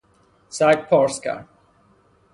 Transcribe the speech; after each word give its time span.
سگ 0.49 0.85
پارس 0.89 1.19
کرد. 1.21 1.47